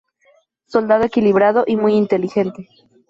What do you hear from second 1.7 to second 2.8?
muy inteligente.